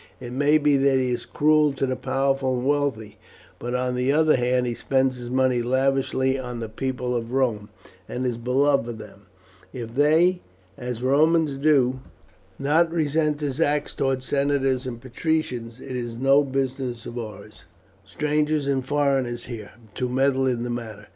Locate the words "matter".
20.71-21.09